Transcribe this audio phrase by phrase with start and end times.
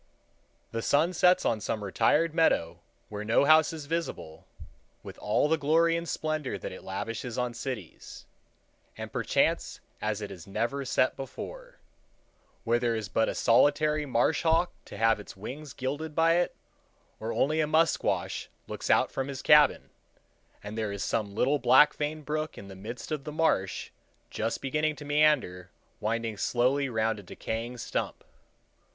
[0.71, 4.47] The sun sets on some retired meadow, where no house is visible,
[5.03, 8.25] with all the glory and splendor that it lavishes on cities,
[8.97, 14.73] and perchance as it has never set before,—where there is but a solitary marsh hawk
[14.85, 16.55] to have his wings gilded by it,
[17.19, 19.91] or only a musquash looks out from his cabin,
[20.63, 23.91] and there is some little black veined brook in the midst of the marsh,
[24.31, 28.23] just beginning to meander, winding slowly round a decaying stump.